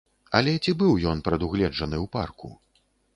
[0.37, 2.49] Але ці быў ён прадугледжаны ў парку?